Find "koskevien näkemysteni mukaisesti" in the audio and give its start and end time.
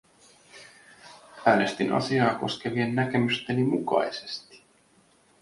2.39-4.63